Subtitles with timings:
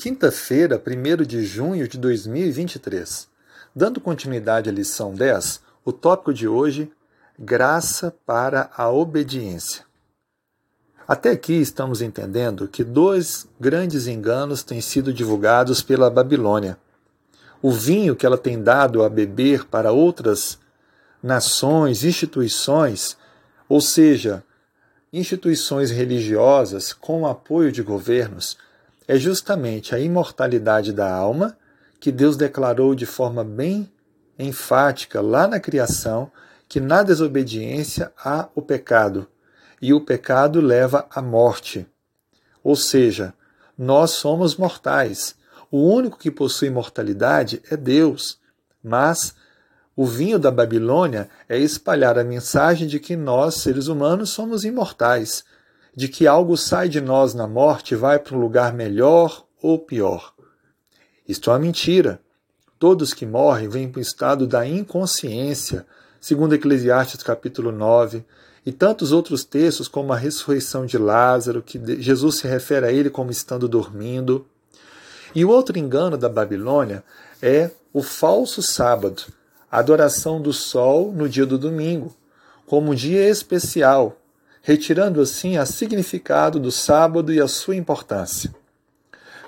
[0.00, 3.26] Quinta-feira, 1 de junho de 2023.
[3.74, 6.88] Dando continuidade à lição 10, o tópico de hoje,
[7.36, 9.84] graça para a obediência.
[11.08, 16.78] Até aqui estamos entendendo que dois grandes enganos têm sido divulgados pela Babilônia.
[17.60, 20.60] O vinho que ela tem dado a beber para outras
[21.20, 23.18] nações, instituições,
[23.68, 24.44] ou seja,
[25.12, 28.56] instituições religiosas com apoio de governos,
[29.08, 31.56] é justamente a imortalidade da alma
[31.98, 33.90] que Deus declarou de forma bem
[34.38, 36.30] enfática lá na criação
[36.68, 39.26] que na desobediência há o pecado
[39.80, 41.86] e o pecado leva à morte.
[42.62, 43.32] Ou seja,
[43.76, 45.34] nós somos mortais.
[45.70, 48.38] O único que possui mortalidade é Deus.
[48.82, 49.34] Mas
[49.96, 55.44] o vinho da Babilônia é espalhar a mensagem de que nós, seres humanos, somos imortais
[55.98, 59.76] de que algo sai de nós na morte e vai para um lugar melhor ou
[59.80, 60.32] pior.
[61.26, 62.20] Isto é uma mentira.
[62.78, 65.84] Todos que morrem vêm para o estado da inconsciência,
[66.20, 68.24] segundo Eclesiastes capítulo 9,
[68.64, 73.10] e tantos outros textos como a ressurreição de Lázaro, que Jesus se refere a ele
[73.10, 74.46] como estando dormindo.
[75.34, 77.02] E o outro engano da Babilônia
[77.42, 79.24] é o falso sábado,
[79.68, 82.14] a adoração do sol no dia do domingo,
[82.66, 84.16] como um dia especial,
[84.62, 88.54] retirando assim a significado do sábado e a sua importância.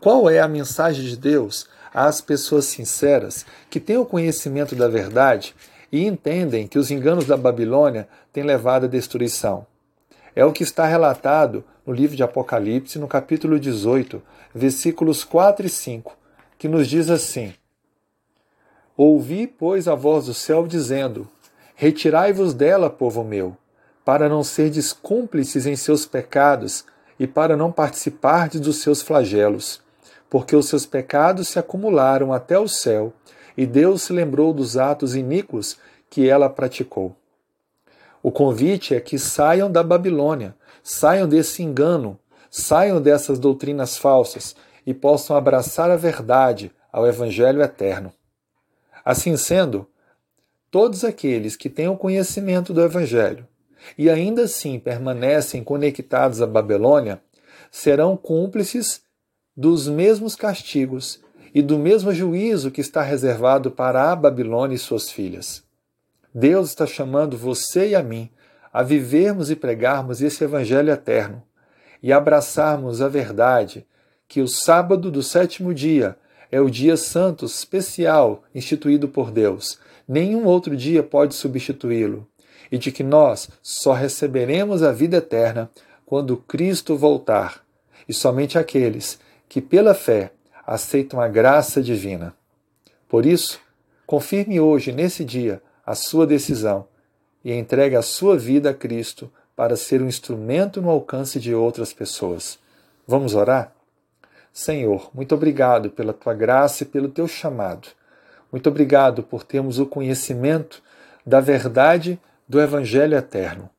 [0.00, 5.54] Qual é a mensagem de Deus às pessoas sinceras que têm o conhecimento da verdade
[5.90, 9.66] e entendem que os enganos da Babilônia têm levado à destruição?
[10.34, 14.22] É o que está relatado no livro de Apocalipse, no capítulo 18,
[14.54, 16.16] versículos 4 e 5,
[16.58, 17.54] que nos diz assim:
[18.96, 21.26] Ouvi, pois, a voz do céu dizendo:
[21.74, 23.56] Retirai-vos dela, povo meu
[24.06, 26.84] para não serdes cúmplices em seus pecados
[27.18, 29.82] e para não participardes dos seus flagelos,
[30.30, 33.12] porque os seus pecados se acumularam até o céu,
[33.56, 35.76] e Deus se lembrou dos atos iníquos
[36.08, 37.16] que ela praticou.
[38.22, 42.16] O convite é que saiam da Babilônia, saiam desse engano,
[42.48, 44.54] saiam dessas doutrinas falsas
[44.86, 48.12] e possam abraçar a verdade ao Evangelho eterno.
[49.04, 49.84] Assim sendo,
[50.70, 53.48] todos aqueles que o conhecimento do Evangelho,
[53.96, 57.20] e ainda assim permanecem conectados à Babilônia,
[57.70, 59.02] serão cúmplices
[59.56, 61.20] dos mesmos castigos
[61.54, 65.64] e do mesmo juízo que está reservado para a Babilônia e suas filhas.
[66.34, 68.30] Deus está chamando você e a mim
[68.72, 71.42] a vivermos e pregarmos esse Evangelho eterno
[72.02, 73.86] e abraçarmos a verdade
[74.28, 76.16] que o sábado do sétimo dia
[76.52, 79.78] é o dia santo especial instituído por Deus.
[80.06, 82.28] Nenhum outro dia pode substituí-lo
[82.70, 85.70] e de que nós só receberemos a vida eterna
[86.04, 87.64] quando Cristo voltar,
[88.08, 89.18] e somente aqueles
[89.48, 90.32] que, pela fé,
[90.66, 92.34] aceitam a graça divina.
[93.08, 93.60] Por isso,
[94.06, 96.86] confirme hoje, nesse dia, a sua decisão
[97.44, 101.92] e entregue a sua vida a Cristo para ser um instrumento no alcance de outras
[101.92, 102.58] pessoas.
[103.06, 103.72] Vamos orar?
[104.52, 107.88] Senhor, muito obrigado pela tua graça e pelo teu chamado.
[108.50, 110.82] Muito obrigado por termos o conhecimento
[111.24, 112.18] da verdade
[112.48, 113.70] do Evangelho eterno.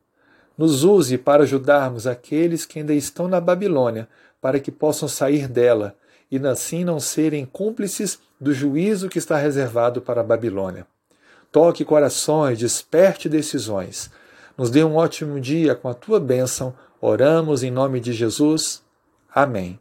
[0.56, 4.08] Nos use para ajudarmos aqueles que ainda estão na Babilônia,
[4.40, 5.96] para que possam sair dela
[6.30, 10.86] e assim não serem cúmplices do juízo que está reservado para a Babilônia.
[11.50, 14.10] Toque corações, desperte decisões.
[14.56, 16.74] Nos dê um ótimo dia com a tua bênção.
[17.00, 18.82] Oramos em nome de Jesus.
[19.34, 19.78] Amém.